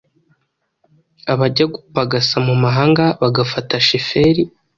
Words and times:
Abajya 1.33 1.65
gupagasa 1.73 2.35
mu 2.47 2.55
mahanga 2.63 3.03
bagata 3.21 3.75
sheferi 3.87 4.43